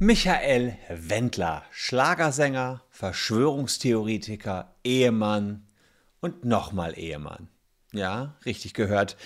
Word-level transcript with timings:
Michael 0.00 0.78
Wendler, 0.88 1.64
Schlagersänger, 1.72 2.84
Verschwörungstheoretiker, 2.88 4.72
Ehemann 4.84 5.66
und 6.20 6.44
nochmal 6.44 6.96
Ehemann. 6.96 7.48
Ja, 7.92 8.36
richtig 8.46 8.74
gehört. 8.74 9.16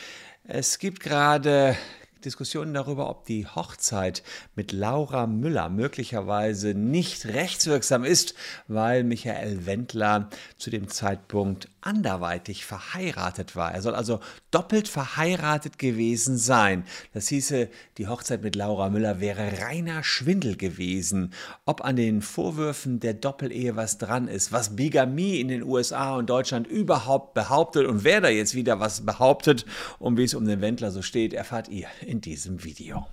Es 0.45 0.79
gibt 0.79 1.01
gerade 1.01 1.77
Diskussionen 2.25 2.73
darüber, 2.73 3.11
ob 3.11 3.27
die 3.27 3.47
Hochzeit 3.47 4.23
mit 4.55 4.73
Laura 4.73 5.27
Müller 5.27 5.69
möglicherweise 5.69 6.75
nicht 6.75 7.27
rechtswirksam 7.27 8.05
ist, 8.05 8.35
weil 8.69 9.05
Michael 9.05 9.67
Wendler 9.67 10.31
zu 10.57 10.71
dem 10.71 10.89
Zeitpunkt 10.89 11.69
anderweitig 11.83 12.65
verheiratet 12.65 13.57
war. 13.57 13.73
Er 13.73 13.83
soll 13.83 13.95
also 13.95 14.21
doppelt 14.51 14.89
verheiratet 14.89 15.79
gewesen 15.79 16.39
sein. 16.39 16.85
Das 17.13 17.29
hieße, 17.29 17.69
die 17.99 18.07
Hochzeit 18.07 18.43
mit 18.43 18.55
Laura 18.55 18.89
Müller 18.89 19.21
wäre 19.21 19.61
reiner 19.61 20.05
Schwindel 20.05 20.57
gewesen. 20.57 21.33
Ob 21.67 21.85
an 21.85 21.97
den 21.97 22.23
Vorwürfen 22.23 23.01
der 23.01 23.15
Doppelehe 23.15 23.77
was 23.77 23.99
dran 23.99 24.29
ist, 24.29 24.53
was 24.53 24.77
Bigamie 24.77 25.41
in 25.41 25.49
den 25.49 25.65
USA 25.65 26.15
und 26.17 26.31
Deutschland 26.31 26.67
überhaupt 26.67 27.35
behauptet 27.35 27.87
und 27.87 28.05
wer 28.05 28.21
da 28.21 28.29
jetzt 28.29 28.55
wieder 28.55 28.79
was 28.79 29.05
behauptet 29.05 29.67
und 29.99 30.17
wie 30.17 30.25
es 30.25 30.35
um 30.35 30.45
den 30.45 30.61
Wendler 30.61 30.93
so 30.93 31.03
steht, 31.03 31.35
erfahrt 31.35 31.69
ihr 31.69 31.89
in 32.13 32.21
diesem 32.21 32.63
Video. 32.63 33.07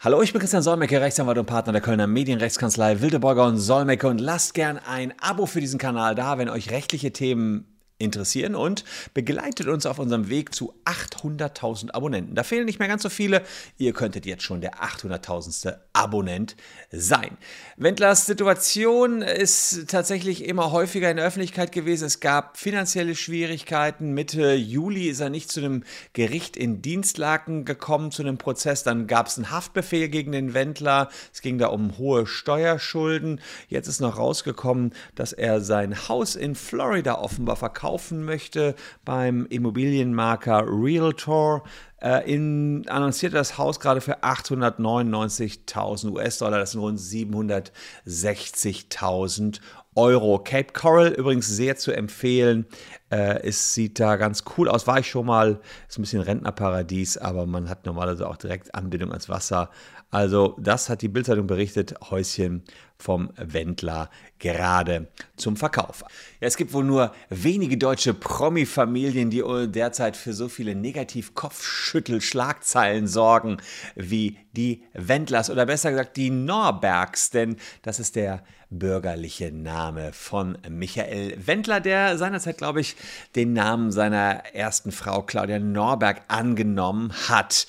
Hallo, 0.00 0.20
ich 0.20 0.32
bin 0.32 0.40
Christian 0.40 0.62
Solmecke, 0.62 1.00
Rechtsanwalt 1.00 1.38
und 1.38 1.46
Partner 1.46 1.72
der 1.72 1.80
Kölner 1.80 2.06
Medienrechtskanzlei 2.06 3.00
Wildeborger 3.00 3.46
und 3.46 3.56
Solmecke 3.56 4.06
und 4.06 4.20
lasst 4.20 4.52
gern 4.52 4.76
ein 4.78 5.14
Abo 5.18 5.46
für 5.46 5.60
diesen 5.60 5.78
Kanal 5.78 6.14
da, 6.14 6.36
wenn 6.36 6.50
euch 6.50 6.70
rechtliche 6.70 7.10
Themen 7.10 7.79
interessieren 8.00 8.54
und 8.54 8.84
begleitet 9.14 9.68
uns 9.68 9.86
auf 9.86 9.98
unserem 9.98 10.28
Weg 10.28 10.54
zu 10.54 10.74
800.000 10.84 11.92
Abonnenten. 11.92 12.34
Da 12.34 12.42
fehlen 12.42 12.64
nicht 12.64 12.78
mehr 12.78 12.88
ganz 12.88 13.02
so 13.02 13.08
viele. 13.08 13.42
Ihr 13.78 13.92
könntet 13.92 14.26
jetzt 14.26 14.42
schon 14.42 14.60
der 14.60 14.82
800.000. 14.82 15.76
Abonnent 15.92 16.56
sein. 16.90 17.36
Wendlers 17.76 18.24
Situation 18.24 19.22
ist 19.22 19.88
tatsächlich 19.88 20.44
immer 20.44 20.72
häufiger 20.72 21.10
in 21.10 21.18
der 21.18 21.26
Öffentlichkeit 21.26 21.72
gewesen. 21.72 22.06
Es 22.06 22.20
gab 22.20 22.56
finanzielle 22.56 23.14
Schwierigkeiten. 23.14 24.12
Mitte 24.12 24.54
Juli 24.54 25.08
ist 25.08 25.20
er 25.20 25.28
nicht 25.28 25.52
zu 25.52 25.60
einem 25.60 25.84
Gericht 26.14 26.56
in 26.56 26.80
Dienstlaken 26.80 27.64
gekommen, 27.64 28.12
zu 28.12 28.22
einem 28.22 28.38
Prozess. 28.38 28.82
Dann 28.82 29.06
gab 29.06 29.26
es 29.26 29.36
einen 29.36 29.50
Haftbefehl 29.50 30.08
gegen 30.08 30.32
den 30.32 30.54
Wendler. 30.54 31.10
Es 31.34 31.42
ging 31.42 31.58
da 31.58 31.66
um 31.66 31.98
hohe 31.98 32.26
Steuerschulden. 32.26 33.40
Jetzt 33.68 33.88
ist 33.88 34.00
noch 34.00 34.16
rausgekommen, 34.16 34.94
dass 35.16 35.32
er 35.32 35.60
sein 35.60 36.08
Haus 36.08 36.34
in 36.34 36.54
Florida 36.54 37.16
offenbar 37.18 37.56
verkauft 37.56 37.89
kaufen 37.90 38.24
möchte 38.24 38.76
beim 39.04 39.44
Immobilienmarker 39.46 40.64
Realtor. 40.64 41.64
Äh, 42.00 42.32
in, 42.32 42.88
annonciert 42.88 43.34
das 43.34 43.58
Haus 43.58 43.80
gerade 43.80 44.00
für 44.00 44.22
899.000 44.22 46.12
US-Dollar, 46.12 46.60
das 46.60 46.70
sind 46.70 46.80
rund 46.80 47.00
760.000 47.00 49.58
Euro. 49.96 50.38
Cape 50.38 50.72
Coral 50.72 51.08
übrigens 51.08 51.48
sehr 51.48 51.76
zu 51.76 51.90
empfehlen. 51.90 52.64
Äh, 53.10 53.42
es 53.42 53.74
sieht 53.74 53.98
da 53.98 54.14
ganz 54.14 54.44
cool 54.56 54.68
aus. 54.68 54.86
War 54.86 55.00
ich 55.00 55.10
schon 55.10 55.26
mal. 55.26 55.58
Ist 55.88 55.98
ein 55.98 56.02
bisschen 56.02 56.22
Rentnerparadies, 56.22 57.18
aber 57.18 57.44
man 57.44 57.68
hat 57.68 57.86
normalerweise 57.86 58.28
auch 58.28 58.36
direkt 58.36 58.72
Anbindung 58.72 59.10
ans 59.10 59.28
Wasser. 59.28 59.68
Also, 60.12 60.56
das 60.60 60.88
hat 60.88 61.02
die 61.02 61.08
Bildzeitung 61.08 61.48
berichtet. 61.48 61.96
Häuschen 62.08 62.62
vom 63.00 63.30
Wendler 63.36 64.10
gerade 64.38 65.08
zum 65.36 65.56
Verkauf. 65.56 66.02
Ja, 66.40 66.48
es 66.48 66.56
gibt 66.56 66.72
wohl 66.72 66.84
nur 66.84 67.12
wenige 67.28 67.76
deutsche 67.76 68.14
Promi-Familien, 68.14 69.30
die 69.30 69.44
derzeit 69.68 70.16
für 70.16 70.32
so 70.32 70.48
viele 70.48 70.74
Negativ-Kopfschüttel-Schlagzeilen 70.74 73.06
sorgen 73.06 73.58
wie 73.94 74.38
die 74.52 74.82
Wendlers 74.94 75.50
oder 75.50 75.66
besser 75.66 75.90
gesagt 75.90 76.16
die 76.16 76.30
Norbergs, 76.30 77.28
denn 77.30 77.56
das 77.82 78.00
ist 78.00 78.16
der 78.16 78.42
bürgerliche 78.70 79.52
Name 79.52 80.12
von 80.12 80.56
Michael 80.68 81.34
Wendler, 81.44 81.80
der 81.80 82.16
seinerzeit, 82.18 82.58
glaube 82.58 82.80
ich, 82.80 82.96
den 83.34 83.52
Namen 83.52 83.90
seiner 83.90 84.44
ersten 84.54 84.92
Frau 84.92 85.22
Claudia 85.22 85.58
Norberg 85.58 86.22
angenommen 86.28 87.12
hat. 87.28 87.66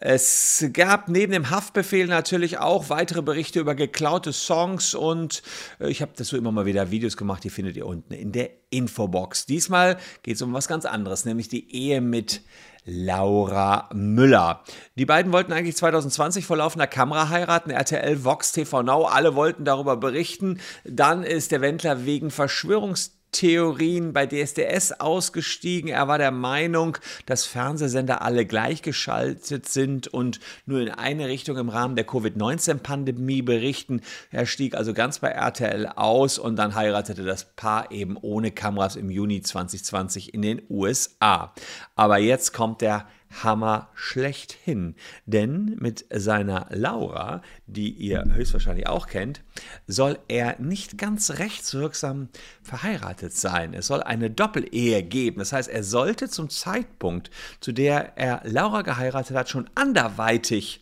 Es 0.00 0.64
gab 0.74 1.08
neben 1.08 1.32
dem 1.32 1.50
Haftbefehl 1.50 2.06
natürlich 2.06 2.58
auch 2.58 2.88
weitere 2.88 3.20
Berichte 3.20 3.58
über 3.58 3.74
geklaute 3.74 4.32
Songs 4.32 4.94
und 4.94 5.42
äh, 5.80 5.90
ich 5.90 6.02
habe 6.02 6.12
dazu 6.14 6.36
immer 6.36 6.52
mal 6.52 6.66
wieder 6.66 6.92
Videos 6.92 7.16
gemacht, 7.16 7.42
die 7.42 7.50
findet 7.50 7.76
ihr 7.76 7.84
unten 7.84 8.14
in 8.14 8.30
der 8.30 8.50
Infobox. 8.70 9.46
Diesmal 9.46 9.96
geht 10.22 10.36
es 10.36 10.42
um 10.42 10.52
was 10.52 10.68
ganz 10.68 10.84
anderes, 10.84 11.24
nämlich 11.24 11.48
die 11.48 11.74
Ehe 11.74 12.00
mit 12.00 12.42
Laura 12.84 13.90
Müller. 13.92 14.62
Die 14.94 15.04
beiden 15.04 15.32
wollten 15.32 15.52
eigentlich 15.52 15.76
2020 15.76 16.46
vor 16.46 16.56
laufender 16.56 16.86
Kamera 16.86 17.28
heiraten. 17.28 17.70
RTL, 17.70 18.24
Vox, 18.24 18.52
TV 18.52 18.84
Now, 18.84 19.04
alle 19.04 19.34
wollten 19.34 19.64
darüber 19.64 19.96
berichten. 19.96 20.60
Dann 20.84 21.24
ist 21.24 21.50
der 21.50 21.60
Wendler 21.60 22.06
wegen 22.06 22.30
Verschwörungs 22.30 23.17
Theorien 23.32 24.12
bei 24.12 24.26
DSDS 24.26 24.92
ausgestiegen. 24.92 25.90
Er 25.90 26.08
war 26.08 26.18
der 26.18 26.30
Meinung, 26.30 26.98
dass 27.26 27.44
Fernsehsender 27.44 28.22
alle 28.22 28.46
gleichgeschaltet 28.46 29.68
sind 29.68 30.08
und 30.08 30.40
nur 30.66 30.80
in 30.80 30.90
eine 30.90 31.28
Richtung 31.28 31.56
im 31.56 31.68
Rahmen 31.68 31.96
der 31.96 32.06
Covid-19-Pandemie 32.06 33.42
berichten. 33.42 34.00
Er 34.30 34.46
stieg 34.46 34.74
also 34.74 34.94
ganz 34.94 35.18
bei 35.18 35.28
RTL 35.28 35.86
aus 35.86 36.38
und 36.38 36.56
dann 36.56 36.74
heiratete 36.74 37.24
das 37.24 37.44
Paar 37.44 37.90
eben 37.90 38.16
ohne 38.16 38.50
Kameras 38.50 38.96
im 38.96 39.10
Juni 39.10 39.42
2020 39.42 40.34
in 40.34 40.42
den 40.42 40.62
USA. 40.70 41.52
Aber 41.96 42.18
jetzt 42.18 42.52
kommt 42.52 42.80
der 42.80 43.06
Hammer 43.30 43.88
schlechthin. 43.94 44.94
Denn 45.26 45.76
mit 45.78 46.06
seiner 46.12 46.66
Laura, 46.70 47.42
die 47.66 47.90
ihr 47.90 48.24
höchstwahrscheinlich 48.34 48.86
auch 48.86 49.06
kennt, 49.06 49.42
soll 49.86 50.18
er 50.28 50.58
nicht 50.60 50.98
ganz 50.98 51.38
rechtswirksam 51.38 52.28
verheiratet 52.62 53.32
sein. 53.34 53.74
Es 53.74 53.86
soll 53.86 54.02
eine 54.02 54.30
Doppelehe 54.30 55.02
geben. 55.02 55.38
Das 55.38 55.52
heißt, 55.52 55.68
er 55.68 55.84
sollte 55.84 56.28
zum 56.28 56.50
Zeitpunkt, 56.50 57.30
zu 57.60 57.72
der 57.72 58.16
er 58.16 58.42
Laura 58.44 58.82
geheiratet 58.82 59.36
hat, 59.36 59.48
schon 59.48 59.68
anderweitig 59.74 60.80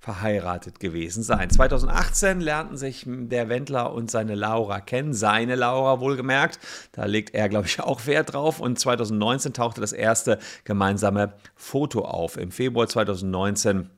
verheiratet 0.00 0.80
gewesen 0.80 1.22
sein. 1.22 1.50
2018 1.50 2.40
lernten 2.40 2.78
sich 2.78 3.04
der 3.06 3.50
Wendler 3.50 3.92
und 3.92 4.10
seine 4.10 4.34
Laura 4.34 4.80
kennen, 4.80 5.12
seine 5.12 5.54
Laura 5.54 6.00
wohlgemerkt. 6.00 6.58
Da 6.92 7.04
legt 7.04 7.34
er, 7.34 7.48
glaube 7.50 7.66
ich, 7.66 7.80
auch 7.80 8.06
Wert 8.06 8.32
drauf. 8.32 8.60
Und 8.60 8.78
2019 8.78 9.52
tauchte 9.52 9.82
das 9.82 9.92
erste 9.92 10.38
gemeinsame 10.64 11.34
Foto 11.54 12.04
auf. 12.06 12.38
Im 12.38 12.50
Februar 12.50 12.88
2019 12.88 13.90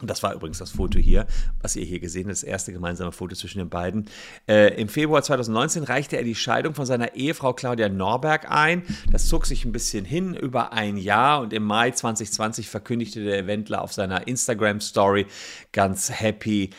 und 0.00 0.08
das 0.08 0.22
war 0.22 0.34
übrigens 0.34 0.58
das 0.58 0.70
Foto 0.70 0.98
hier, 0.98 1.26
was 1.60 1.76
ihr 1.76 1.84
hier 1.84 2.00
gesehen 2.00 2.24
habt, 2.24 2.32
das 2.32 2.42
erste 2.42 2.72
gemeinsame 2.72 3.12
Foto 3.12 3.36
zwischen 3.36 3.58
den 3.58 3.68
beiden. 3.68 4.06
Äh, 4.48 4.80
Im 4.80 4.88
Februar 4.88 5.22
2019 5.22 5.84
reichte 5.84 6.16
er 6.16 6.24
die 6.24 6.34
Scheidung 6.34 6.74
von 6.74 6.86
seiner 6.86 7.14
Ehefrau 7.14 7.52
Claudia 7.52 7.90
Norberg 7.90 8.50
ein. 8.50 8.84
Das 9.10 9.28
zog 9.28 9.44
sich 9.44 9.66
ein 9.66 9.72
bisschen 9.72 10.06
hin 10.06 10.34
über 10.34 10.72
ein 10.72 10.96
Jahr 10.96 11.42
und 11.42 11.52
im 11.52 11.64
Mai 11.64 11.90
2020 11.90 12.70
verkündigte 12.70 13.22
der 13.22 13.46
Wendler 13.46 13.82
auf 13.82 13.92
seiner 13.92 14.26
Instagram-Story 14.26 15.26
ganz 15.72 16.10
happy, 16.10 16.70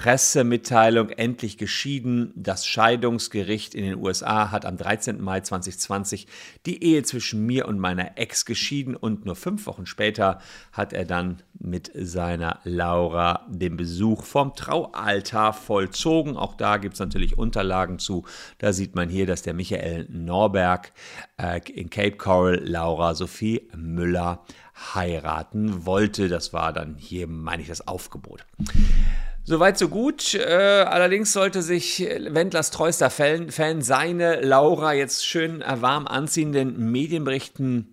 Pressemitteilung 0.00 1.10
endlich 1.10 1.58
geschieden. 1.58 2.32
Das 2.34 2.64
Scheidungsgericht 2.64 3.74
in 3.74 3.84
den 3.84 3.98
USA 3.98 4.50
hat 4.50 4.64
am 4.64 4.78
13. 4.78 5.20
Mai 5.20 5.40
2020 5.42 6.26
die 6.64 6.82
Ehe 6.82 7.02
zwischen 7.02 7.44
mir 7.44 7.68
und 7.68 7.78
meiner 7.78 8.16
Ex 8.16 8.46
geschieden 8.46 8.96
und 8.96 9.26
nur 9.26 9.36
fünf 9.36 9.66
Wochen 9.66 9.84
später 9.84 10.40
hat 10.72 10.94
er 10.94 11.04
dann 11.04 11.42
mit 11.58 11.90
seiner 11.94 12.60
Laura 12.64 13.44
den 13.50 13.76
Besuch 13.76 14.24
vom 14.24 14.54
Traualtar 14.54 15.52
vollzogen. 15.52 16.38
Auch 16.38 16.54
da 16.54 16.78
gibt 16.78 16.94
es 16.94 17.00
natürlich 17.00 17.36
Unterlagen 17.36 17.98
zu. 17.98 18.24
Da 18.56 18.72
sieht 18.72 18.94
man 18.94 19.10
hier, 19.10 19.26
dass 19.26 19.42
der 19.42 19.52
Michael 19.52 20.06
Norberg 20.08 20.92
äh, 21.36 21.60
in 21.70 21.90
Cape 21.90 22.16
Coral 22.16 22.58
Laura 22.64 23.14
Sophie 23.14 23.68
Müller 23.76 24.46
heiraten 24.94 25.84
wollte. 25.84 26.28
Das 26.30 26.54
war 26.54 26.72
dann 26.72 26.96
hier, 26.96 27.26
meine 27.26 27.60
ich, 27.60 27.68
das 27.68 27.86
Aufgebot. 27.86 28.46
Soweit, 29.44 29.78
so 29.78 29.88
gut. 29.88 30.34
Äh, 30.34 30.44
allerdings 30.44 31.32
sollte 31.32 31.62
sich 31.62 32.06
Wendlers 32.28 32.70
treuester 32.70 33.10
Fan, 33.10 33.50
Fan 33.50 33.82
seine 33.82 34.40
Laura 34.42 34.92
jetzt 34.92 35.26
schön 35.26 35.64
warm 35.66 36.06
anziehen, 36.06 36.52
denn 36.52 36.76
Medienberichten 36.92 37.90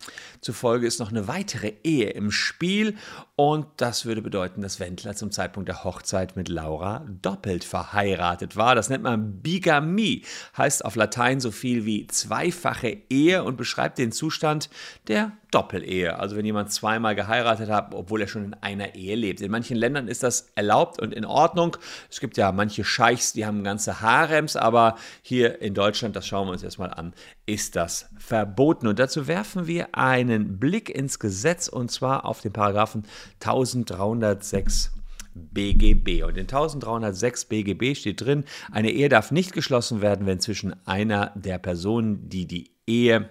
zufolge 0.47 0.87
ist 0.87 0.99
noch 0.99 1.09
eine 1.09 1.27
weitere 1.27 1.73
Ehe 1.83 2.09
im 2.11 2.31
Spiel 2.31 2.95
Und 3.35 3.67
das 3.77 4.05
würde 4.05 4.21
bedeuten, 4.21 4.61
dass 4.61 4.79
Wendler 4.79 5.13
zum 5.13 5.29
Zeitpunkt 5.29 5.67
der 5.67 5.83
Hochzeit 5.83 6.35
mit 6.35 6.47
Laura 6.47 7.05
doppelt 7.21 7.63
verheiratet 7.63 8.55
war. 8.55 8.73
Das 8.73 8.89
nennt 8.89 9.03
man 9.03 9.41
Bigamie, 9.41 10.23
heißt 10.57 10.83
auf 10.85 10.95
Latein 10.95 11.39
so 11.39 11.51
viel 11.51 11.85
wie 11.85 12.07
zweifache 12.07 12.97
Ehe 13.09 13.43
und 13.43 13.57
beschreibt 13.57 13.97
den 13.97 14.11
Zustand 14.11 14.69
der 15.07 15.33
Doppelehe. 15.51 16.19
Also 16.19 16.35
wenn 16.35 16.45
jemand 16.45 16.71
zweimal 16.71 17.15
geheiratet 17.15 17.69
hat, 17.69 17.93
obwohl 17.93 18.21
er 18.21 18.27
schon 18.27 18.45
in 18.45 18.53
einer 18.55 18.95
Ehe 18.95 19.15
lebt. 19.15 19.41
In 19.41 19.51
manchen 19.51 19.77
Ländern 19.77 20.07
ist 20.07 20.23
das 20.23 20.51
erlaubt 20.55 20.99
und 20.99 21.13
in 21.13 21.23
Ordnung. 21.23 21.77
Es 22.09 22.19
gibt 22.19 22.37
ja 22.37 22.51
manche 22.51 22.83
Scheichs, 22.83 23.33
die 23.33 23.45
haben 23.45 23.63
ganze 23.63 24.01
Harems, 24.01 24.55
aber 24.55 24.97
hier 25.21 25.61
in 25.61 25.73
Deutschland, 25.73 26.15
das 26.15 26.27
schauen 26.27 26.47
wir 26.47 26.51
uns 26.53 26.63
erstmal 26.63 26.91
an, 26.91 27.13
ist 27.45 27.75
das 27.75 28.09
verboten. 28.17 28.87
Und 28.87 28.99
dazu 28.99 29.27
werfen 29.27 29.67
wir 29.67 29.95
einen 29.95 30.36
Blick 30.59 30.89
ins 30.89 31.19
Gesetz 31.19 31.67
und 31.67 31.91
zwar 31.91 32.25
auf 32.25 32.41
den 32.41 32.53
Paragraphen 32.53 33.03
1306 33.41 34.91
BGB. 35.33 36.23
Und 36.23 36.37
in 36.37 36.43
1306 36.43 37.45
BGB 37.45 37.95
steht 37.95 38.21
drin, 38.21 38.43
eine 38.71 38.91
Ehe 38.91 39.09
darf 39.09 39.31
nicht 39.31 39.53
geschlossen 39.53 40.01
werden, 40.01 40.25
wenn 40.25 40.39
zwischen 40.39 40.75
einer 40.85 41.31
der 41.35 41.59
Personen, 41.59 42.29
die 42.29 42.47
die 42.47 42.71
Ehe 42.85 43.29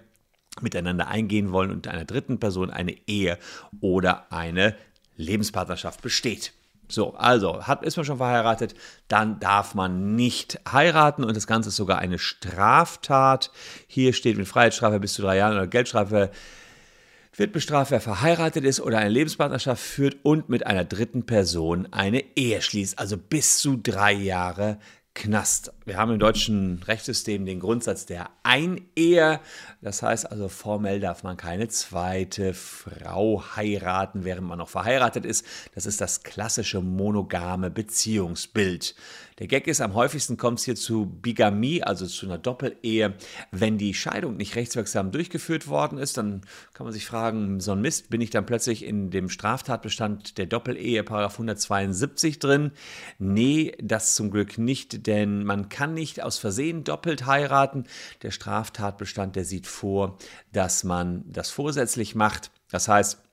miteinander 0.60 1.08
eingehen 1.08 1.52
wollen 1.52 1.70
und 1.70 1.88
einer 1.88 2.04
dritten 2.04 2.40
Person 2.40 2.70
eine 2.70 2.94
Ehe 3.06 3.38
oder 3.80 4.32
eine 4.32 4.74
Lebenspartnerschaft 5.16 6.02
besteht. 6.02 6.52
So, 6.88 7.14
also 7.14 7.66
hat, 7.66 7.82
ist 7.82 7.96
man 7.96 8.06
schon 8.06 8.18
verheiratet, 8.18 8.74
dann 9.08 9.40
darf 9.40 9.74
man 9.74 10.14
nicht 10.14 10.60
heiraten 10.70 11.24
und 11.24 11.36
das 11.36 11.48
Ganze 11.48 11.70
ist 11.70 11.76
sogar 11.76 11.98
eine 11.98 12.18
Straftat. 12.18 13.50
Hier 13.88 14.12
steht 14.12 14.38
mit 14.38 14.46
Freiheitsstrafe 14.46 15.00
bis 15.00 15.14
zu 15.14 15.22
drei 15.22 15.36
Jahren 15.36 15.54
oder 15.54 15.66
Geldstrafe 15.66 16.30
wird 17.36 17.52
bestraft, 17.52 17.90
wer 17.90 18.00
verheiratet 18.00 18.64
ist 18.64 18.80
oder 18.80 18.98
eine 18.98 19.10
Lebenspartnerschaft 19.10 19.82
führt 19.82 20.16
und 20.22 20.48
mit 20.48 20.66
einer 20.66 20.84
dritten 20.84 21.26
Person 21.26 21.88
eine 21.92 22.24
Ehe 22.36 22.62
schließt, 22.62 22.98
also 22.98 23.16
bis 23.16 23.58
zu 23.58 23.76
drei 23.76 24.12
Jahre 24.12 24.78
Knast. 25.16 25.72
Wir 25.86 25.96
haben 25.96 26.12
im 26.12 26.18
deutschen 26.18 26.82
Rechtssystem 26.82 27.46
den 27.46 27.58
Grundsatz 27.58 28.04
der 28.04 28.28
Einehe. 28.42 29.40
Das 29.80 30.02
heißt 30.02 30.30
also, 30.30 30.48
formell 30.48 31.00
darf 31.00 31.22
man 31.22 31.38
keine 31.38 31.68
zweite 31.68 32.52
Frau 32.52 33.42
heiraten, 33.56 34.24
während 34.24 34.46
man 34.46 34.58
noch 34.58 34.68
verheiratet 34.68 35.24
ist. 35.24 35.46
Das 35.74 35.86
ist 35.86 36.02
das 36.02 36.22
klassische 36.22 36.82
monogame 36.82 37.70
Beziehungsbild. 37.70 38.94
Der 39.38 39.48
Gag 39.48 39.66
ist, 39.66 39.82
am 39.82 39.92
häufigsten 39.92 40.38
kommt 40.38 40.60
es 40.60 40.64
hier 40.64 40.76
zu 40.76 41.04
Bigamie, 41.04 41.82
also 41.82 42.06
zu 42.06 42.24
einer 42.24 42.38
Doppelehe. 42.38 43.14
Wenn 43.50 43.76
die 43.76 43.92
Scheidung 43.92 44.38
nicht 44.38 44.56
rechtswirksam 44.56 45.12
durchgeführt 45.12 45.68
worden 45.68 45.98
ist, 45.98 46.16
dann 46.16 46.40
kann 46.72 46.86
man 46.86 46.94
sich 46.94 47.04
fragen, 47.04 47.60
so 47.60 47.72
ein 47.72 47.82
Mist, 47.82 48.08
bin 48.08 48.22
ich 48.22 48.30
dann 48.30 48.46
plötzlich 48.46 48.82
in 48.82 49.10
dem 49.10 49.28
Straftatbestand 49.28 50.38
der 50.38 50.46
Doppelehe, 50.46 51.02
Paragraph 51.02 51.34
172 51.34 52.38
drin? 52.38 52.72
Nee, 53.18 53.76
das 53.82 54.14
zum 54.14 54.30
Glück 54.30 54.56
nicht, 54.56 55.06
denn 55.06 55.44
man 55.44 55.68
kann 55.68 55.92
nicht 55.92 56.22
aus 56.22 56.38
Versehen 56.38 56.82
doppelt 56.82 57.26
heiraten. 57.26 57.84
Der 58.22 58.30
Straftatbestand, 58.30 59.36
der 59.36 59.44
sieht 59.44 59.66
vor, 59.66 60.16
dass 60.52 60.82
man 60.82 61.24
das 61.30 61.50
vorsätzlich 61.50 62.14
macht. 62.14 62.50
Das 62.70 62.88
heißt, 62.88 63.25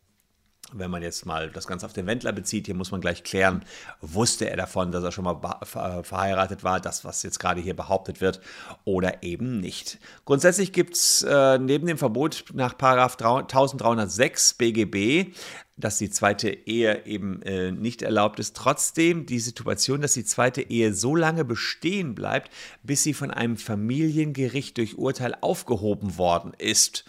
wenn 0.73 0.91
man 0.91 1.01
jetzt 1.01 1.25
mal 1.25 1.49
das 1.49 1.67
Ganze 1.67 1.85
auf 1.85 1.93
den 1.93 2.07
Wendler 2.07 2.31
bezieht, 2.31 2.65
hier 2.65 2.75
muss 2.75 2.91
man 2.91 3.01
gleich 3.01 3.23
klären, 3.23 3.63
wusste 4.01 4.49
er 4.49 4.57
davon, 4.57 4.91
dass 4.91 5.03
er 5.03 5.11
schon 5.11 5.23
mal 5.23 5.39
verheiratet 5.63 6.63
war, 6.63 6.79
das, 6.79 7.05
was 7.05 7.23
jetzt 7.23 7.39
gerade 7.39 7.61
hier 7.61 7.75
behauptet 7.75 8.21
wird, 8.21 8.41
oder 8.85 9.23
eben 9.23 9.59
nicht. 9.59 9.99
Grundsätzlich 10.25 10.73
gibt 10.73 10.95
es 10.95 11.23
äh, 11.23 11.57
neben 11.57 11.87
dem 11.87 11.97
Verbot 11.97 12.45
nach 12.53 12.73
1306 12.73 14.55
BGB, 14.55 15.33
dass 15.75 15.97
die 15.97 16.09
zweite 16.09 16.49
Ehe 16.49 17.05
eben 17.05 17.41
äh, 17.41 17.71
nicht 17.71 18.03
erlaubt 18.03 18.39
ist, 18.39 18.55
trotzdem 18.55 19.25
die 19.25 19.39
Situation, 19.39 20.01
dass 20.01 20.13
die 20.13 20.25
zweite 20.25 20.61
Ehe 20.61 20.93
so 20.93 21.15
lange 21.15 21.45
bestehen 21.45 22.13
bleibt, 22.13 22.51
bis 22.83 23.03
sie 23.03 23.13
von 23.13 23.31
einem 23.31 23.57
Familiengericht 23.57 24.77
durch 24.77 24.97
Urteil 24.97 25.35
aufgehoben 25.41 26.17
worden 26.17 26.53
ist. 26.57 27.05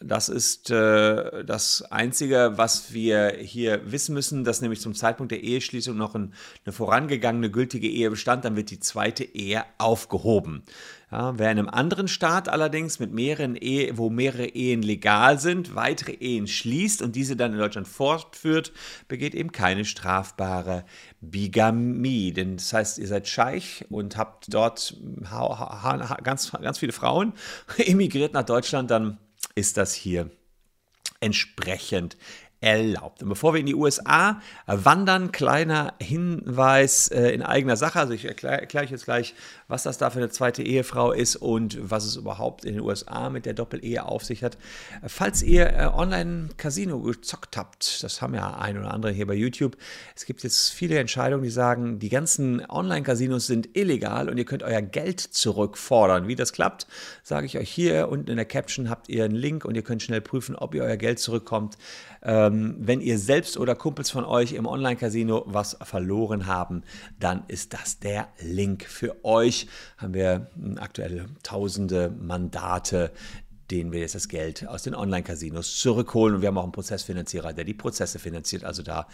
Das 0.00 0.28
ist 0.28 0.70
äh, 0.70 1.42
das 1.44 1.80
Einzige, 1.90 2.52
was 2.56 2.92
wir 2.92 3.34
hier 3.38 3.80
wissen 3.90 4.12
müssen, 4.12 4.44
dass 4.44 4.60
nämlich 4.60 4.82
zum 4.82 4.94
Zeitpunkt 4.94 5.32
der 5.32 5.42
Eheschließung 5.42 5.96
noch 5.96 6.14
ein, 6.14 6.34
eine 6.66 6.72
vorangegangene 6.74 7.50
gültige 7.50 7.88
Ehe 7.88 8.10
bestand, 8.10 8.44
dann 8.44 8.56
wird 8.56 8.70
die 8.70 8.78
zweite 8.78 9.24
Ehe 9.24 9.64
aufgehoben. 9.78 10.64
Ja, 11.10 11.38
wer 11.38 11.50
in 11.50 11.58
einem 11.58 11.68
anderen 11.70 12.08
Staat 12.08 12.50
allerdings 12.50 12.98
mit 12.98 13.12
mehreren 13.12 13.56
Ehen, 13.56 13.96
wo 13.96 14.10
mehrere 14.10 14.46
Ehen 14.46 14.82
legal 14.82 15.38
sind, 15.38 15.74
weitere 15.74 16.12
Ehen 16.12 16.46
schließt 16.46 17.00
und 17.00 17.16
diese 17.16 17.36
dann 17.36 17.52
in 17.52 17.58
Deutschland 17.58 17.88
fortführt, 17.88 18.72
begeht 19.08 19.34
eben 19.34 19.52
keine 19.52 19.86
strafbare 19.86 20.84
Bigamie. 21.22 22.32
Denn 22.32 22.56
das 22.56 22.70
heißt, 22.72 22.98
ihr 22.98 23.06
seid 23.06 23.28
Scheich 23.28 23.86
und 23.88 24.18
habt 24.18 24.52
dort 24.52 24.94
ganz, 26.22 26.52
ganz 26.52 26.78
viele 26.78 26.92
Frauen, 26.92 27.32
emigriert 27.78 28.34
nach 28.34 28.44
Deutschland, 28.44 28.90
dann 28.90 29.18
ist 29.56 29.76
das 29.76 29.92
hier 29.94 30.30
entsprechend 31.18 32.16
erlaubt. 32.66 33.22
Und 33.22 33.28
bevor 33.28 33.54
wir 33.54 33.60
in 33.60 33.66
die 33.66 33.76
USA 33.76 34.40
wandern, 34.66 35.30
kleiner 35.30 35.94
Hinweis 36.00 37.06
äh, 37.08 37.28
in 37.28 37.42
eigener 37.42 37.76
Sache. 37.76 38.00
Also 38.00 38.12
ich 38.12 38.24
erkläre 38.24 38.60
erklär 38.60 38.82
euch 38.82 38.90
jetzt 38.90 39.04
gleich, 39.04 39.34
was 39.68 39.84
das 39.84 39.98
da 39.98 40.10
für 40.10 40.18
eine 40.18 40.30
zweite 40.30 40.64
Ehefrau 40.64 41.12
ist 41.12 41.36
und 41.36 41.78
was 41.80 42.04
es 42.04 42.16
überhaupt 42.16 42.64
in 42.64 42.74
den 42.74 42.82
USA 42.82 43.30
mit 43.30 43.46
der 43.46 43.54
Doppelehe 43.54 44.04
auf 44.04 44.24
sich 44.24 44.42
hat. 44.42 44.58
Falls 45.06 45.44
ihr 45.44 45.74
äh, 45.74 45.86
Online-Casino 45.86 46.98
gezockt 47.02 47.56
habt, 47.56 48.02
das 48.02 48.20
haben 48.20 48.34
ja 48.34 48.56
ein 48.58 48.76
oder 48.76 48.92
andere 48.92 49.12
hier 49.12 49.28
bei 49.28 49.34
YouTube, 49.34 49.76
es 50.16 50.26
gibt 50.26 50.42
jetzt 50.42 50.70
viele 50.70 50.98
Entscheidungen, 50.98 51.44
die 51.44 51.50
sagen, 51.50 52.00
die 52.00 52.08
ganzen 52.08 52.68
Online-Casinos 52.68 53.46
sind 53.46 53.76
illegal 53.76 54.28
und 54.28 54.38
ihr 54.38 54.44
könnt 54.44 54.64
euer 54.64 54.82
Geld 54.82 55.20
zurückfordern. 55.20 56.26
Wie 56.26 56.34
das 56.34 56.52
klappt, 56.52 56.88
sage 57.22 57.46
ich 57.46 57.58
euch 57.58 57.70
hier 57.70 58.08
unten 58.08 58.28
in 58.28 58.36
der 58.36 58.44
Caption 58.44 58.90
habt 58.90 59.08
ihr 59.08 59.24
einen 59.24 59.36
Link 59.36 59.64
und 59.64 59.76
ihr 59.76 59.82
könnt 59.82 60.02
schnell 60.02 60.20
prüfen, 60.20 60.56
ob 60.56 60.74
ihr 60.74 60.82
euer 60.82 60.96
Geld 60.96 61.20
zurückkommt. 61.20 61.78
Ähm, 62.24 62.55
wenn 62.78 63.00
ihr 63.00 63.18
selbst 63.18 63.56
oder 63.56 63.74
Kumpels 63.74 64.10
von 64.10 64.24
euch 64.24 64.52
im 64.52 64.66
Online-Casino 64.66 65.44
was 65.46 65.76
verloren 65.82 66.46
haben, 66.46 66.82
dann 67.18 67.44
ist 67.48 67.72
das 67.72 67.98
der 67.98 68.28
Link 68.40 68.84
für 68.84 69.24
euch. 69.24 69.68
Haben 69.96 70.14
wir 70.14 70.50
hm, 70.54 70.78
aktuell 70.78 71.26
tausende 71.42 72.10
Mandate, 72.10 73.12
denen 73.70 73.92
wir 73.92 74.00
jetzt 74.00 74.14
das 74.14 74.28
Geld 74.28 74.66
aus 74.66 74.82
den 74.82 74.94
Online-Casinos 74.94 75.78
zurückholen. 75.78 76.36
Und 76.36 76.40
wir 76.42 76.48
haben 76.48 76.58
auch 76.58 76.62
einen 76.62 76.72
Prozessfinanzierer, 76.72 77.52
der 77.52 77.64
die 77.64 77.74
Prozesse 77.74 78.18
finanziert. 78.18 78.64
Also 78.64 78.82
da 78.82 79.06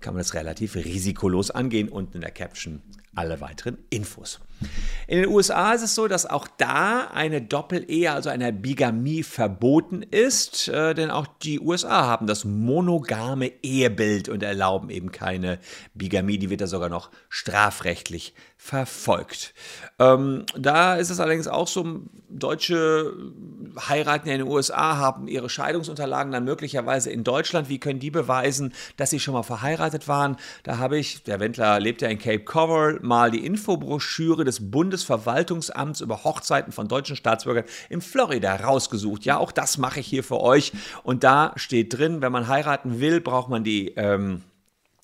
kann 0.00 0.14
man 0.14 0.20
das 0.20 0.34
relativ 0.34 0.76
risikolos 0.76 1.50
angehen. 1.50 1.88
Unten 1.88 2.16
in 2.16 2.20
der 2.20 2.30
Caption 2.30 2.82
alle 3.14 3.40
weiteren 3.40 3.78
Infos. 3.90 4.40
In 5.08 5.20
den 5.20 5.28
USA 5.28 5.72
ist 5.72 5.82
es 5.82 5.94
so, 5.94 6.08
dass 6.08 6.26
auch 6.26 6.48
da 6.48 7.08
eine 7.12 7.40
Doppelehe, 7.40 8.10
also 8.10 8.28
eine 8.28 8.52
Bigamie 8.52 9.22
verboten 9.22 10.02
ist, 10.02 10.66
äh, 10.68 10.94
denn 10.94 11.12
auch 11.12 11.26
die 11.42 11.60
USA 11.60 12.06
haben 12.06 12.26
das 12.26 12.44
monogame 12.44 13.52
Ehebild 13.62 14.28
und 14.28 14.42
erlauben 14.42 14.90
eben 14.90 15.12
keine 15.12 15.60
Bigamie, 15.94 16.38
die 16.38 16.50
wird 16.50 16.60
da 16.60 16.66
sogar 16.66 16.88
noch 16.88 17.10
strafrechtlich 17.28 18.34
verfolgt. 18.56 19.54
Ähm, 19.98 20.44
da 20.58 20.96
ist 20.96 21.10
es 21.10 21.20
allerdings 21.20 21.46
auch 21.46 21.68
so, 21.68 22.00
Deutsche 22.28 23.12
heiraten 23.88 24.28
in 24.28 24.38
den 24.38 24.48
USA, 24.48 24.96
haben 24.96 25.28
ihre 25.28 25.48
Scheidungsunterlagen 25.48 26.32
dann 26.32 26.44
möglicherweise 26.44 27.10
in 27.10 27.22
Deutschland. 27.22 27.68
Wie 27.68 27.78
können 27.78 28.00
die 28.00 28.10
beweisen, 28.10 28.72
dass 28.96 29.10
sie 29.10 29.20
schon 29.20 29.34
mal 29.34 29.44
verheiratet 29.44 30.08
waren? 30.08 30.36
Da 30.64 30.78
habe 30.78 30.98
ich, 30.98 31.22
der 31.22 31.38
Wendler 31.38 31.78
lebt 31.78 32.02
ja 32.02 32.08
in 32.08 32.18
Cape 32.18 32.44
Coral, 32.44 32.98
mal 33.02 33.30
die 33.30 33.44
Infobroschüre 33.44 34.44
des 34.46 34.70
Bundesverwaltungsamts 34.70 36.00
über 36.00 36.24
Hochzeiten 36.24 36.72
von 36.72 36.88
deutschen 36.88 37.16
Staatsbürgern 37.16 37.64
in 37.90 38.00
Florida 38.00 38.56
rausgesucht. 38.56 39.24
Ja, 39.24 39.38
auch 39.38 39.52
das 39.52 39.78
mache 39.78 40.00
ich 40.00 40.06
hier 40.06 40.24
für 40.24 40.40
euch. 40.40 40.72
Und 41.02 41.24
da 41.24 41.52
steht 41.56 41.96
drin, 41.96 42.22
wenn 42.22 42.32
man 42.32 42.48
heiraten 42.48 43.00
will, 43.00 43.20
braucht 43.20 43.48
man 43.48 43.64
die. 43.64 43.88
Ähm, 43.96 44.42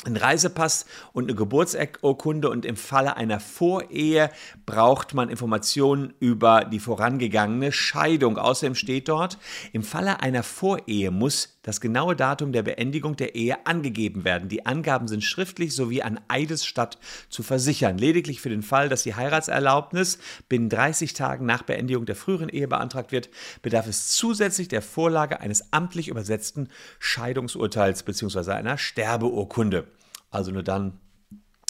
einen 0.05 0.17
Reisepass 0.17 0.87
und 1.13 1.25
eine 1.25 1.35
Geburtsurkunde 1.35 2.51
und 2.51 2.67
im 2.67 2.77
Falle 2.77 3.17
einer 3.17 3.41
Vorehe 3.41 4.31
braucht 4.67 5.15
man 5.15 5.29
Informationen 5.29 6.15
über 6.19 6.65
die 6.65 6.81
vorangegangene 6.81 7.73
Scheidung. 7.73 8.39
Außerdem 8.39 8.75
steht 8.75 9.09
dort, 9.09 9.39
im 9.73 9.83
Falle 9.83 10.21
einer 10.21 10.43
Vorehe 10.43 11.11
muss 11.11 11.59
das 11.63 11.81
genaue 11.81 12.17
Datum 12.17 12.53
der 12.53 12.65
Beendigung 12.65 13.15
der 13.15 13.37
Ehe 13.37 13.67
angegeben 13.67 14.25
werden. 14.25 14.49
Die 14.49 14.67
Angaben 14.67 15.07
sind 15.07 15.23
schriftlich 15.23 15.75
sowie 15.75 16.03
an 16.03 16.21
Eidesstadt 16.27 16.99
zu 17.29 17.45
versichern. 17.45 17.99
Lediglich 17.99 18.41
für 18.41 18.49
den 18.49 18.63
Fall, 18.63 18.89
dass 18.89 19.05
die 19.05 19.15
Heiratserlaubnis 19.15 20.19
binnen 20.49 20.69
30 20.69 21.15
Tagen 21.15 21.47
nach 21.47 21.63
Beendigung 21.63 22.05
der 22.05 22.17
früheren 22.17 22.49
Ehe 22.49 22.67
beantragt 22.67 23.13
wird, 23.13 23.31
bedarf 23.63 23.87
es 23.87 24.09
zusätzlich 24.09 24.67
der 24.67 24.83
Vorlage 24.83 25.41
eines 25.41 25.73
amtlich 25.73 26.09
übersetzten 26.09 26.69
Scheidungsurteils 26.99 28.03
bzw. 28.03 28.53
einer 28.53 28.77
Sterbeurkunde. 28.77 29.87
Also 30.33 30.51
nur 30.51 30.65
dann 30.65 30.99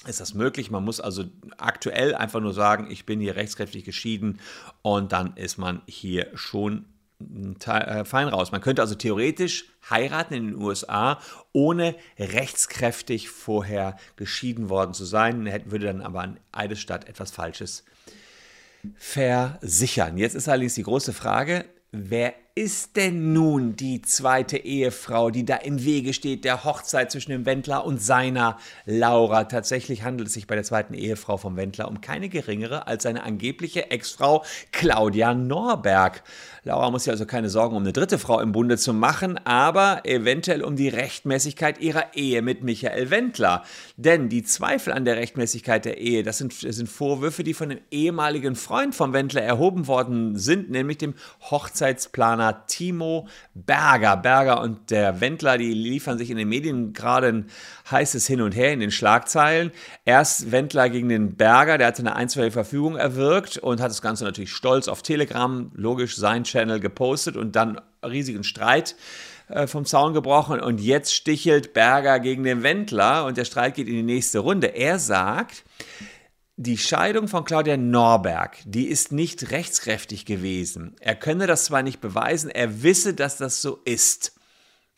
ist 0.06 0.20
das 0.20 0.34
möglich. 0.34 0.70
Man 0.70 0.84
muss 0.84 1.00
also 1.00 1.24
aktuell 1.58 2.14
einfach 2.14 2.40
nur 2.40 2.54
sagen, 2.54 2.90
ich 2.90 3.04
bin 3.04 3.20
hier 3.20 3.36
rechtskräftig 3.36 3.84
geschieden 3.84 4.40
und 4.80 5.12
dann 5.12 5.36
ist 5.36 5.58
man 5.58 5.82
hier 5.86 6.28
schon 6.34 6.86
äh, 7.20 8.04
fein 8.04 8.28
raus. 8.28 8.52
Man 8.52 8.60
könnte 8.60 8.82
also 8.82 8.94
theoretisch 8.94 9.66
heiraten 9.88 10.34
in 10.34 10.46
den 10.48 10.56
USA, 10.56 11.20
ohne 11.52 11.94
rechtskräftig 12.18 13.28
vorher 13.28 13.96
geschieden 14.16 14.68
worden 14.68 14.94
zu 14.94 15.04
sein, 15.04 15.44
würde 15.66 15.86
dann 15.86 16.00
aber 16.00 16.22
an 16.22 16.38
Eidesstadt 16.52 17.08
etwas 17.08 17.30
Falsches 17.30 17.84
versichern. 18.96 20.18
Jetzt 20.18 20.34
ist 20.34 20.48
allerdings 20.48 20.74
die 20.74 20.82
große 20.82 21.12
Frage, 21.12 21.64
wer 21.92 22.34
ist 22.54 22.96
denn 22.96 23.32
nun 23.32 23.76
die 23.76 24.02
zweite 24.02 24.58
Ehefrau, 24.58 25.30
die 25.30 25.46
da 25.46 25.56
im 25.56 25.82
Wege 25.86 26.12
steht, 26.12 26.44
der 26.44 26.64
Hochzeit 26.64 27.10
zwischen 27.10 27.30
dem 27.30 27.46
Wendler 27.46 27.86
und 27.86 28.02
seiner 28.02 28.58
Laura? 28.84 29.44
Tatsächlich 29.44 30.02
handelt 30.02 30.28
es 30.28 30.34
sich 30.34 30.46
bei 30.46 30.54
der 30.54 30.62
zweiten 30.62 30.92
Ehefrau 30.92 31.38
vom 31.38 31.56
Wendler 31.56 31.88
um 31.88 32.02
keine 32.02 32.28
geringere 32.28 32.86
als 32.86 33.04
seine 33.04 33.22
angebliche 33.22 33.90
Ex-Frau 33.90 34.44
Claudia 34.70 35.32
Norberg. 35.32 36.24
Laura 36.62 36.90
muss 36.90 37.04
sich 37.04 37.10
also 37.10 37.24
keine 37.24 37.48
Sorgen 37.48 37.74
um 37.74 37.84
eine 37.84 37.94
dritte 37.94 38.18
Frau 38.18 38.38
im 38.38 38.52
Bunde 38.52 38.76
zu 38.76 38.92
machen, 38.92 39.38
aber 39.46 40.02
eventuell 40.04 40.62
um 40.62 40.76
die 40.76 40.90
Rechtmäßigkeit 40.90 41.80
ihrer 41.80 42.14
Ehe 42.14 42.42
mit 42.42 42.62
Michael 42.62 43.08
Wendler. 43.08 43.62
Denn 43.96 44.28
die 44.28 44.42
Zweifel 44.42 44.92
an 44.92 45.06
der 45.06 45.16
Rechtmäßigkeit 45.16 45.86
der 45.86 45.96
Ehe, 45.96 46.22
das 46.22 46.36
sind, 46.36 46.62
das 46.62 46.76
sind 46.76 46.90
Vorwürfe, 46.90 47.44
die 47.44 47.54
von 47.54 47.70
dem 47.70 47.80
ehemaligen 47.90 48.56
Freund 48.56 48.94
vom 48.94 49.14
Wendler 49.14 49.42
erhoben 49.42 49.86
worden 49.86 50.36
sind, 50.36 50.70
nämlich 50.70 50.98
dem 50.98 51.14
Hochzeitsplaner 51.50 52.41
Amerikaner 52.42 52.66
Timo 52.66 53.28
Berger. 53.54 54.16
Berger 54.16 54.60
und 54.60 54.90
der 54.90 55.20
Wendler, 55.20 55.58
die 55.58 55.72
liefern 55.72 56.18
sich 56.18 56.30
in 56.30 56.36
den 56.36 56.48
Medien 56.48 56.92
gerade 56.92 57.28
ein 57.28 57.46
heißes 57.90 58.26
Hin 58.26 58.40
und 58.40 58.52
Her 58.52 58.72
in 58.72 58.80
den 58.80 58.90
Schlagzeilen. 58.90 59.70
Erst 60.04 60.50
Wendler 60.52 60.88
gegen 60.90 61.08
den 61.08 61.36
Berger, 61.36 61.78
der 61.78 61.88
hatte 61.88 62.00
eine 62.00 62.16
einstweilige 62.16 62.52
Verfügung 62.52 62.96
erwirkt 62.96 63.58
und 63.58 63.80
hat 63.80 63.90
das 63.90 64.02
Ganze 64.02 64.24
natürlich 64.24 64.52
stolz 64.52 64.88
auf 64.88 65.02
Telegram, 65.02 65.70
logisch 65.74 66.16
sein 66.16 66.44
Channel 66.44 66.80
gepostet 66.80 67.36
und 67.36 67.56
dann 67.56 67.80
riesigen 68.04 68.44
Streit 68.44 68.96
äh, 69.48 69.66
vom 69.66 69.84
Zaun 69.84 70.12
gebrochen 70.14 70.60
und 70.60 70.80
jetzt 70.80 71.14
stichelt 71.14 71.72
Berger 71.72 72.18
gegen 72.20 72.42
den 72.42 72.62
Wendler 72.62 73.26
und 73.26 73.36
der 73.36 73.44
Streit 73.44 73.74
geht 73.74 73.88
in 73.88 73.94
die 73.94 74.02
nächste 74.02 74.40
Runde. 74.40 74.68
Er 74.68 74.98
sagt, 74.98 75.64
die 76.56 76.76
Scheidung 76.76 77.28
von 77.28 77.44
Claudia 77.44 77.76
Norberg, 77.76 78.58
die 78.64 78.86
ist 78.86 79.10
nicht 79.10 79.50
rechtskräftig 79.50 80.26
gewesen. 80.26 80.94
Er 81.00 81.14
könne 81.14 81.46
das 81.46 81.64
zwar 81.64 81.82
nicht 81.82 82.00
beweisen, 82.00 82.50
er 82.50 82.82
wisse, 82.82 83.14
dass 83.14 83.38
das 83.38 83.62
so 83.62 83.80
ist. 83.84 84.34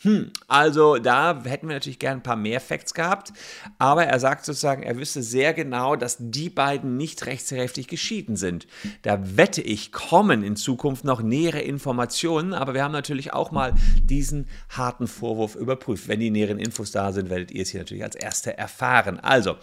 Hm, 0.00 0.32
also 0.48 0.98
da 0.98 1.42
hätten 1.44 1.68
wir 1.68 1.76
natürlich 1.76 2.00
gern 2.00 2.18
ein 2.18 2.22
paar 2.22 2.36
mehr 2.36 2.60
Facts 2.60 2.92
gehabt, 2.92 3.32
aber 3.78 4.04
er 4.04 4.18
sagt 4.18 4.44
sozusagen, 4.44 4.82
er 4.82 4.98
wüsste 4.98 5.22
sehr 5.22 5.54
genau, 5.54 5.96
dass 5.96 6.16
die 6.18 6.50
beiden 6.50 6.96
nicht 6.96 7.24
rechtskräftig 7.24 7.86
geschieden 7.86 8.36
sind. 8.36 8.66
Da 9.02 9.36
wette 9.36 9.62
ich, 9.62 9.92
kommen 9.92 10.42
in 10.42 10.56
Zukunft 10.56 11.04
noch 11.04 11.22
nähere 11.22 11.60
Informationen, 11.60 12.52
aber 12.52 12.74
wir 12.74 12.82
haben 12.82 12.92
natürlich 12.92 13.32
auch 13.32 13.52
mal 13.52 13.72
diesen 14.02 14.46
harten 14.68 15.06
Vorwurf 15.06 15.54
überprüft. 15.54 16.08
Wenn 16.08 16.20
die 16.20 16.30
näheren 16.30 16.58
Infos 16.58 16.90
da 16.90 17.12
sind, 17.12 17.30
werdet 17.30 17.52
ihr 17.52 17.62
es 17.62 17.70
hier 17.70 17.80
natürlich 17.80 18.04
als 18.04 18.16
Erste 18.16 18.58
erfahren. 18.58 19.20
Also, 19.20 19.56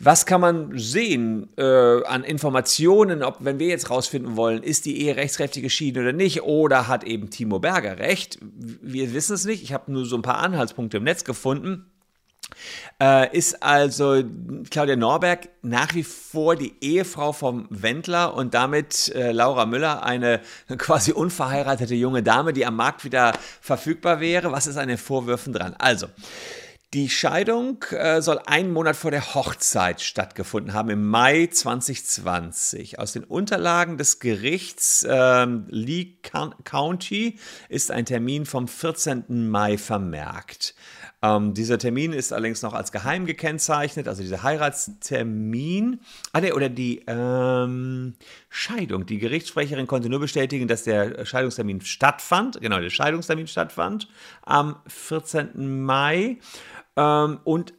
was 0.00 0.26
kann 0.26 0.40
man 0.40 0.78
sehen 0.78 1.48
äh, 1.56 2.04
an 2.04 2.22
Informationen, 2.22 3.22
ob, 3.22 3.38
wenn 3.40 3.58
wir 3.58 3.66
jetzt 3.66 3.90
rausfinden 3.90 4.36
wollen, 4.36 4.62
ist 4.62 4.86
die 4.86 5.00
Ehe 5.02 5.16
rechtskräftig 5.16 5.62
geschieden 5.62 6.02
oder 6.02 6.12
nicht, 6.12 6.42
oder 6.42 6.86
hat 6.86 7.04
eben 7.04 7.30
Timo 7.30 7.58
Berger 7.58 7.98
recht? 7.98 8.38
Wir 8.40 9.12
wissen 9.12 9.34
es 9.34 9.44
nicht. 9.44 9.62
Ich 9.62 9.72
habe 9.72 9.90
nur 9.90 10.06
so 10.06 10.16
ein 10.16 10.22
paar 10.22 10.38
Anhaltspunkte 10.38 10.98
im 10.98 11.04
Netz 11.04 11.24
gefunden. 11.24 11.90
Äh, 13.00 13.36
ist 13.36 13.62
also 13.62 14.22
Claudia 14.70 14.96
Norberg 14.96 15.48
nach 15.62 15.94
wie 15.94 16.02
vor 16.02 16.56
die 16.56 16.74
Ehefrau 16.80 17.32
vom 17.32 17.66
Wendler 17.70 18.34
und 18.34 18.54
damit 18.54 19.12
äh, 19.14 19.32
Laura 19.32 19.66
Müller 19.66 20.02
eine 20.02 20.40
quasi 20.78 21.12
unverheiratete 21.12 21.94
junge 21.94 22.22
Dame, 22.22 22.52
die 22.52 22.66
am 22.66 22.76
Markt 22.76 23.04
wieder 23.04 23.32
verfügbar 23.60 24.20
wäre. 24.20 24.52
Was 24.52 24.66
ist 24.66 24.76
an 24.76 24.88
den 24.88 24.98
Vorwürfen 24.98 25.52
dran? 25.52 25.74
Also, 25.78 26.06
die 26.94 27.10
Scheidung 27.10 27.82
äh, 27.90 28.22
soll 28.22 28.40
einen 28.46 28.72
Monat 28.72 28.96
vor 28.96 29.10
der 29.10 29.34
Hochzeit 29.34 30.00
stattgefunden 30.00 30.72
haben, 30.72 30.88
im 30.88 31.06
Mai 31.06 31.46
2020. 31.46 32.98
Aus 32.98 33.12
den 33.12 33.24
Unterlagen 33.24 33.98
des 33.98 34.20
Gerichts 34.20 35.02
äh, 35.02 35.46
Lee 35.68 36.16
County 36.64 37.38
ist 37.68 37.90
ein 37.90 38.06
Termin 38.06 38.46
vom 38.46 38.68
14. 38.68 39.50
Mai 39.50 39.76
vermerkt. 39.76 40.74
Ähm, 41.20 41.52
dieser 41.54 41.78
Termin 41.78 42.12
ist 42.12 42.32
allerdings 42.32 42.62
noch 42.62 42.74
als 42.74 42.92
geheim 42.92 43.26
gekennzeichnet, 43.26 44.06
also 44.06 44.22
dieser 44.22 44.42
Heiratstermin. 44.42 46.00
Ah, 46.32 46.40
nee, 46.40 46.52
oder 46.52 46.68
die 46.68 47.02
ähm, 47.06 48.14
Scheidung. 48.48 49.04
Die 49.06 49.18
Gerichtssprecherin 49.18 49.86
konnte 49.86 50.08
nur 50.08 50.20
bestätigen, 50.20 50.68
dass 50.68 50.84
der 50.84 51.24
Scheidungstermin 51.24 51.80
stattfand. 51.80 52.60
Genau, 52.60 52.78
der 52.78 52.90
Scheidungstermin 52.90 53.48
stattfand 53.48 54.08
am 54.42 54.76
14. 54.86 55.82
Mai 55.82 56.38
ähm, 56.96 57.40
und 57.44 57.74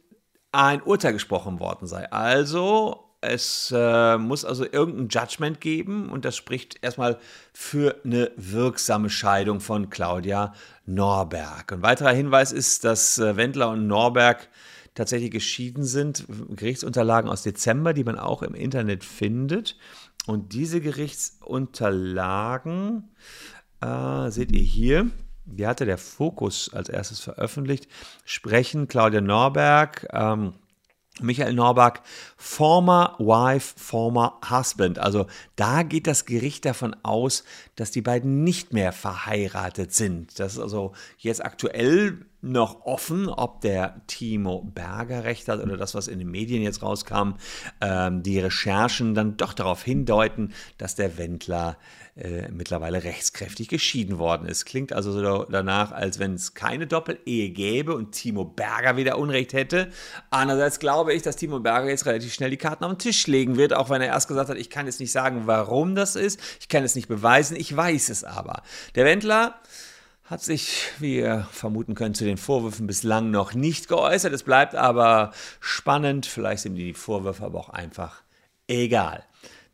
ein 0.52 0.82
Urteil 0.82 1.12
gesprochen 1.12 1.60
worden 1.60 1.86
sei. 1.86 2.10
Also 2.10 3.09
es 3.20 3.72
äh, 3.76 4.16
muss 4.18 4.44
also 4.44 4.64
irgendein 4.64 5.08
Judgment 5.08 5.60
geben 5.60 6.10
und 6.10 6.24
das 6.24 6.36
spricht 6.36 6.82
erstmal 6.82 7.18
für 7.52 8.00
eine 8.04 8.30
wirksame 8.36 9.10
Scheidung 9.10 9.60
von 9.60 9.90
Claudia 9.90 10.54
Norberg. 10.86 11.72
Ein 11.72 11.82
weiterer 11.82 12.12
Hinweis 12.12 12.52
ist, 12.52 12.84
dass 12.84 13.18
äh, 13.18 13.36
Wendler 13.36 13.70
und 13.70 13.86
Norberg 13.86 14.48
tatsächlich 14.94 15.30
geschieden 15.30 15.84
sind. 15.84 16.24
Gerichtsunterlagen 16.56 17.30
aus 17.30 17.42
Dezember, 17.42 17.92
die 17.92 18.04
man 18.04 18.18
auch 18.18 18.42
im 18.42 18.54
Internet 18.54 19.04
findet. 19.04 19.76
Und 20.26 20.52
diese 20.52 20.80
Gerichtsunterlagen 20.80 23.10
äh, 23.80 24.30
seht 24.30 24.52
ihr 24.52 24.62
hier 24.62 25.10
die 25.50 25.66
hatte 25.66 25.84
der 25.84 25.98
Fokus 25.98 26.72
als 26.72 26.88
erstes 26.88 27.20
veröffentlicht, 27.20 27.88
sprechen 28.24 28.88
Claudia 28.88 29.20
Norberg, 29.20 30.06
ähm, 30.12 30.54
Michael 31.22 31.54
Norberg, 31.54 32.02
former 32.36 33.16
wife, 33.18 33.74
former 33.76 34.40
husband. 34.48 34.98
Also 34.98 35.26
da 35.56 35.82
geht 35.82 36.06
das 36.06 36.24
Gericht 36.24 36.64
davon 36.64 36.96
aus, 37.02 37.44
dass 37.76 37.90
die 37.90 38.02
beiden 38.02 38.44
nicht 38.44 38.72
mehr 38.72 38.92
verheiratet 38.92 39.92
sind. 39.92 40.38
Das 40.38 40.54
ist 40.54 40.58
also 40.58 40.92
jetzt 41.18 41.44
aktuell 41.44 42.26
noch 42.42 42.86
offen, 42.86 43.28
ob 43.28 43.60
der 43.60 44.00
Timo 44.06 44.62
Berger 44.62 45.24
recht 45.24 45.48
hat 45.48 45.60
oder 45.60 45.76
das, 45.76 45.94
was 45.94 46.08
in 46.08 46.18
den 46.18 46.30
Medien 46.30 46.62
jetzt 46.62 46.82
rauskam, 46.82 47.34
ähm, 47.80 48.22
die 48.22 48.38
Recherchen 48.38 49.14
dann 49.14 49.36
doch 49.36 49.52
darauf 49.52 49.82
hindeuten, 49.82 50.52
dass 50.78 50.94
der 50.94 51.18
Wendler 51.18 51.76
äh, 52.20 52.50
mittlerweile 52.50 53.02
rechtskräftig 53.02 53.68
geschieden 53.68 54.18
worden 54.18 54.46
ist. 54.46 54.64
Klingt 54.64 54.92
also 54.92 55.12
so 55.12 55.44
danach, 55.44 55.92
als 55.92 56.18
wenn 56.18 56.34
es 56.34 56.54
keine 56.54 56.86
Doppel-Ehe 56.86 57.50
gäbe 57.50 57.94
und 57.94 58.12
Timo 58.12 58.44
Berger 58.44 58.96
wieder 58.96 59.18
Unrecht 59.18 59.52
hätte. 59.52 59.90
Andererseits 60.30 60.78
glaube 60.78 61.14
ich, 61.14 61.22
dass 61.22 61.36
Timo 61.36 61.60
Berger 61.60 61.88
jetzt 61.88 62.06
relativ 62.06 62.32
schnell 62.34 62.50
die 62.50 62.56
Karten 62.56 62.84
auf 62.84 62.92
den 62.92 62.98
Tisch 62.98 63.26
legen 63.26 63.56
wird, 63.56 63.72
auch 63.72 63.90
wenn 63.90 64.02
er 64.02 64.08
erst 64.08 64.28
gesagt 64.28 64.50
hat, 64.50 64.58
ich 64.58 64.70
kann 64.70 64.86
jetzt 64.86 65.00
nicht 65.00 65.12
sagen, 65.12 65.42
warum 65.46 65.94
das 65.94 66.16
ist, 66.16 66.40
ich 66.60 66.68
kann 66.68 66.84
es 66.84 66.94
nicht 66.94 67.08
beweisen, 67.08 67.56
ich 67.56 67.74
weiß 67.74 68.10
es 68.10 68.24
aber. 68.24 68.62
Der 68.94 69.04
Wendler 69.04 69.60
hat 70.24 70.42
sich, 70.42 70.92
wie 71.00 71.16
ihr 71.16 71.48
vermuten 71.50 71.94
könnt, 71.94 72.16
zu 72.16 72.24
den 72.24 72.36
Vorwürfen 72.36 72.86
bislang 72.86 73.32
noch 73.32 73.54
nicht 73.54 73.88
geäußert. 73.88 74.32
Es 74.32 74.44
bleibt 74.44 74.76
aber 74.76 75.32
spannend. 75.58 76.24
Vielleicht 76.24 76.62
sind 76.62 76.76
die 76.76 76.94
Vorwürfe 76.94 77.44
aber 77.44 77.58
auch 77.58 77.70
einfach 77.70 78.22
egal. 78.68 79.24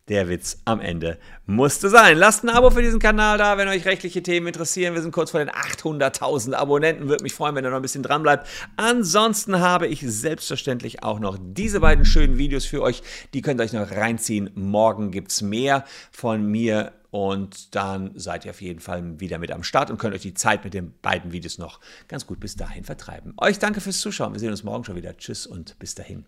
Der 0.09 0.29
Witz 0.29 0.59
am 0.65 0.81
Ende 0.81 1.19
musste 1.47 1.89
sein. 1.89 2.17
Lasst 2.17 2.45
ein 2.45 2.49
Abo 2.49 2.71
für 2.71 2.83
diesen 2.83 3.01
Kanal 3.01 3.39
da, 3.39 3.59
wenn 3.59 3.67
euch 3.67 3.85
rechtliche 3.87 4.23
Themen 4.23 4.47
interessieren. 4.47 4.95
Wir 4.95 5.03
sind 5.03 5.11
kurz 5.11 5.33
vor 5.33 5.41
den 5.41 5.51
800.000 5.51 6.53
Abonnenten. 6.53 7.09
Würde 7.09 7.25
mich 7.25 7.35
freuen, 7.35 7.57
wenn 7.57 7.65
ihr 7.65 7.71
noch 7.71 7.77
ein 7.77 7.83
bisschen 7.83 8.05
dran 8.05 8.23
bleibt. 8.23 8.47
Ansonsten 8.77 9.59
habe 9.59 9.89
ich 9.89 10.03
selbstverständlich 10.03 11.03
auch 11.03 11.19
noch 11.19 11.37
diese 11.41 11.81
beiden 11.81 12.05
schönen 12.05 12.39
Videos 12.39 12.65
für 12.67 12.83
euch. 12.83 13.03
Die 13.35 13.43
könnt 13.43 13.61
ihr 13.61 13.65
euch 13.65 13.73
noch 13.73 13.91
reinziehen. 13.91 14.51
Morgen 14.55 15.11
gibt 15.11 15.33
es 15.33 15.43
mehr 15.43 15.85
von 16.13 16.47
mir 16.47 16.93
und 17.11 17.75
dann 17.75 18.13
seid 18.15 18.45
ihr 18.45 18.53
auf 18.53 18.61
jeden 18.61 18.81
Fall 18.81 19.19
wieder 19.19 19.39
mit 19.39 19.51
am 19.51 19.65
Start 19.65 19.91
und 19.91 19.99
könnt 19.99 20.15
euch 20.15 20.23
die 20.23 20.35
Zeit 20.35 20.63
mit 20.63 20.75
den 20.75 20.93
beiden 21.03 21.33
Videos 21.33 21.59
noch 21.59 21.81
ganz 22.07 22.27
gut 22.27 22.39
bis 22.39 22.55
dahin 22.55 22.85
vertreiben. 22.85 23.35
Euch 23.39 23.59
danke 23.59 23.81
fürs 23.81 23.99
Zuschauen. 23.99 24.35
Wir 24.35 24.41
sehen 24.41 24.51
uns 24.51 24.63
morgen 24.63 24.85
schon 24.85 24.97
wieder. 24.97 25.17
Tschüss 25.17 25.47
und 25.47 25.77
bis 25.81 25.97
dahin. 25.97 26.27